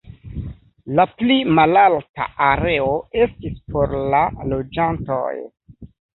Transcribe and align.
La 0.99 1.03
pli 1.19 1.35
malalta 1.59 2.27
areo 2.47 2.89
estis 3.27 3.61
por 3.75 3.95
la 4.17 4.25
loĝantoj. 4.57 5.23